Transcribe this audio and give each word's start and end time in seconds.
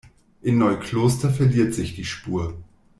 In 0.41 0.57
Neukloster 0.57 1.29
verliert 1.29 1.75
sich 1.75 1.93
die 1.93 2.05
Spur. 2.05 2.57